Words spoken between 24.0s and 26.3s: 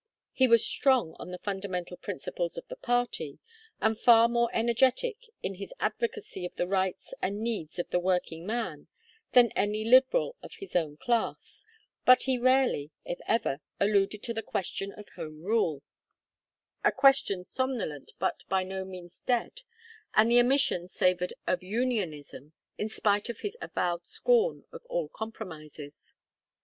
scorn of all compromises.